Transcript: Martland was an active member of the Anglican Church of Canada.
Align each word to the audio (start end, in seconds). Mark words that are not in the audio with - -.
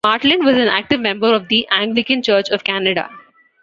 Martland 0.03 0.43
was 0.43 0.55
an 0.57 0.67
active 0.67 0.99
member 0.99 1.31
of 1.31 1.47
the 1.47 1.67
Anglican 1.69 2.23
Church 2.23 2.49
of 2.49 2.63
Canada. 2.63 3.07